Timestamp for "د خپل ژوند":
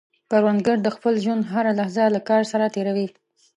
0.83-1.43